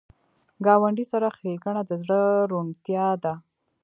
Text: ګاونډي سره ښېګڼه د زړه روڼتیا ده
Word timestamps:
ګاونډي 0.65 1.05
سره 1.11 1.27
ښېګڼه 1.37 1.81
د 1.89 1.91
زړه 2.03 2.21
روڼتیا 2.51 3.07
ده 3.23 3.33